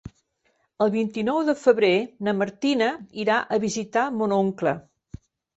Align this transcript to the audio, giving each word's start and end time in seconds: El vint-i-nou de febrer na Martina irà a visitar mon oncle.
El 0.85 0.89
vint-i-nou 0.95 1.41
de 1.49 1.55
febrer 1.65 1.91
na 2.29 2.35
Martina 2.39 2.89
irà 3.25 3.39
a 3.59 3.63
visitar 3.67 4.09
mon 4.23 4.35
oncle. 4.43 4.75